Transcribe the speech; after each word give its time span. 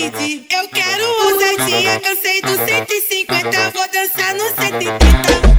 cabide. 0.00 0.46
Eu 0.50 0.68
quero 0.68 1.04
ousadia, 1.26 2.00
cansei 2.00 2.40
do 2.40 2.56
150, 2.56 3.70
vou 3.74 3.86
dançar 3.92 4.34
no 4.34 4.48
130. 4.48 4.98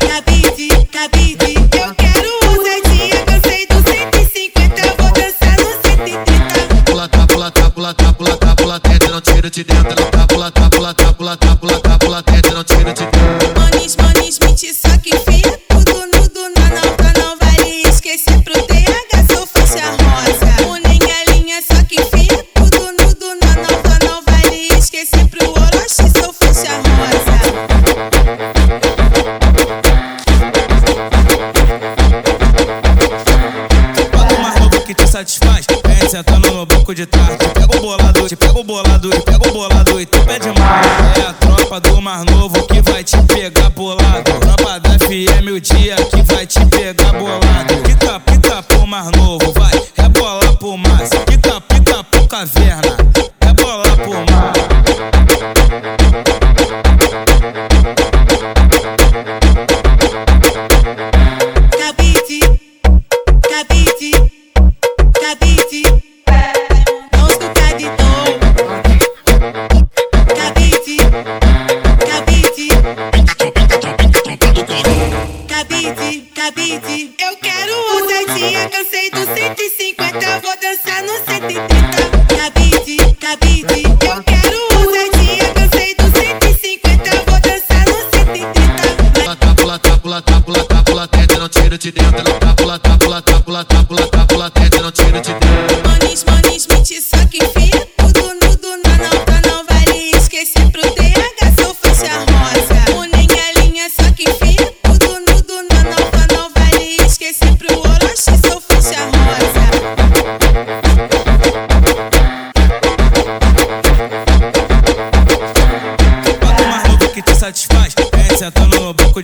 Cabide, 0.07 0.85
cabide. 0.91 1.53
Eu 1.77 1.95
quero 1.95 2.29
ousadia, 2.49 3.23
cansei 3.25 3.67
do 3.67 3.75
150, 3.83 4.81
vou 4.97 5.11
dançar 5.11 5.59
no 5.59 5.71
130. 5.87 6.83
Pula, 6.85 7.07
tá, 7.07 7.27
pula, 7.27 7.51
tá, 7.51 7.69
pula, 7.69 7.93
tá, 7.93 8.13
pula, 8.13 8.37
tá, 8.37 8.55
pula, 8.55 8.79
tenta, 8.79 9.09
não 9.09 9.21
tira 9.21 9.49
de 9.49 9.63
dentro. 9.63 10.05
Tá, 10.09 10.25
pula, 10.27 10.51
tá, 10.51 10.69
pula, 10.69 10.93
tá, 10.93 11.13
pula, 11.13 11.37
tá, 11.37 11.55
pula, 11.55 11.79
tá, 11.79 11.99
pula, 11.99 12.23
tenta, 12.23 12.51
não 12.51 12.63
tira 12.63 12.93
de 12.93 13.05
dentro. 13.05 13.59
Manis, 13.59 13.95
manis, 13.95 14.39
mente 14.39 14.73
só 14.73 14.97
que 14.97 15.15
enfia 15.15 15.59
tudo 15.69 16.07
nudo 16.07 16.49
na 16.57 16.69
nota, 16.81 17.00
satisfaz. 35.21 35.65
Vem 35.85 36.09
sentando 36.09 36.51
no 36.51 36.65
banco 36.65 36.93
de 36.93 37.05
trás. 37.05 37.37
Te 37.37 37.77
o 37.77 37.81
bolado, 37.81 38.27
te 38.27 38.35
o 38.35 38.63
bolado, 38.63 39.09
te 39.09 39.49
o 39.49 39.51
bolado 39.51 40.01
e 40.01 40.05
tu 40.05 40.19
pede 40.25 40.47
mais. 40.59 41.17
É 41.17 41.29
a 41.29 41.33
tropa 41.33 41.79
do 41.79 42.01
mais 42.01 42.25
novo 42.25 42.61
que 42.67 42.81
vai 42.81 43.03
te 43.03 43.17
pegar 43.23 43.69
bolado. 43.69 44.31
Tropa 44.39 44.79
da 44.79 44.97
FM 44.99 45.47
o 45.55 45.59
dia 45.59 45.95
que 45.95 46.21
vai 46.33 46.45
te 46.45 46.65
pegar 46.67 47.13
bolado. 47.13 47.75
Pica, 47.83 48.19
pica 48.19 48.63
pro 48.63 48.87
mais 48.87 49.11
novo, 49.11 49.51
vai. 49.53 49.71
Rebola 49.97 50.53
pro 50.53 50.77
mais. 50.77 51.09
Pica, 51.25 51.61
pica 51.61 52.03
pro 52.03 52.27
caverna. 52.27 53.00
Ousadia, 78.31 78.69
cansei 78.69 79.11
do 79.11 79.25
150, 79.25 80.39
vou 80.39 80.55
dançar 80.61 81.03
no 81.03 81.13
130. 81.17 81.67
Cabide, 82.37 83.15
cabide. 83.15 83.83
Eu 83.83 84.23
quero 84.23 84.57
ousadia, 84.79 85.53
cansei 85.53 85.95
do 85.95 86.03
150, 86.03 87.11
vou 87.27 87.39
dançar 87.41 87.85
no 87.85 87.99
130. 88.17 89.21
Pula, 89.21 89.35
tá, 89.35 89.55
pula, 89.55 89.79
tá, 89.79 89.97
pula, 89.97 90.21
tá, 90.21 90.41
pula, 90.83 91.07
tá, 91.07 91.17
tenta, 91.17 91.39
não 91.39 91.49
tira 91.49 91.77
de 91.77 91.91
dentro. 91.91 92.33
Tá, 92.39 92.53
pula, 92.55 92.79
tá, 92.79 92.97
pula, 92.97 93.21
tá, 93.21 93.39
pula, 93.41 93.65
tá, 93.65 93.83
pula, 93.83 94.07
tá, 94.07 94.25
pula, 94.25 94.51
não 94.81 94.91
tira 94.91 95.21
de 95.21 95.33
dentro. 95.33 95.40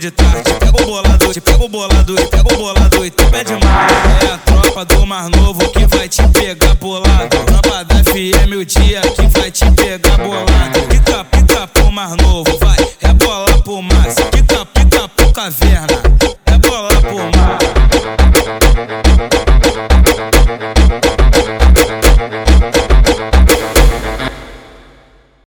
de 0.08 0.12
tarde, 0.12 0.42
bolado, 0.86 1.32
te 1.32 1.40
o 1.60 1.68
bolado, 1.68 2.14
e 2.14 2.54
o 2.54 2.56
bolado, 2.56 3.04
e 3.04 3.10
tu 3.10 3.24
pede 3.26 3.52
mais. 3.52 3.92
É 4.22 4.32
a 4.32 4.38
tropa 4.38 4.84
do 4.84 5.06
Mar 5.06 5.28
Novo 5.28 5.68
que 5.70 5.86
vai 5.86 6.08
te 6.08 6.26
pegar 6.28 6.74
bolado. 6.76 7.28
Tropa 7.28 7.84
da 7.84 7.96
FM, 8.04 8.56
o 8.58 8.64
dia 8.64 9.02
que 9.02 9.26
vai 9.38 9.50
te 9.50 9.70
pegar 9.72 10.16
bolado. 10.16 10.80
Pica, 10.88 11.24
pica 11.24 11.66
pro 11.68 11.92
Mar 11.92 12.16
Novo, 12.16 12.58
vai, 12.58 12.76
é 13.02 13.12
bola 13.12 13.58
pro 13.62 13.82
Max. 13.82 14.14
Pica, 14.30 14.64
pica 14.66 15.08
pro 15.08 15.30
Caverna, 15.32 16.02
é 16.46 16.58
bola 16.58 16.88
pro 17.02 17.18
Max. 17.18 17.68